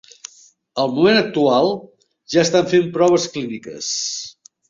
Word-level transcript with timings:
Al 0.83 0.87
moment 0.93 1.19
actual, 1.19 1.69
ja 2.35 2.41
estan 2.45 2.67
fen 2.71 2.89
proves 2.97 3.29
clíniques. 3.35 3.93